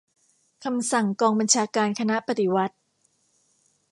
[0.63, 2.75] คำสั่งกองบัญชาการคณะปฏิวัติ